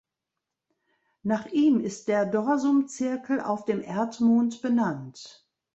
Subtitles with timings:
[1.21, 5.47] Nach ihm ist der Dorsum Zirkel auf dem Erdmond benannt.